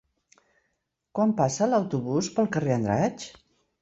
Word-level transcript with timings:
Quan 1.19 1.35
passa 1.41 1.67
l'autobús 1.73 2.31
pel 2.39 2.51
carrer 2.57 2.77
Andratx? 2.77 3.29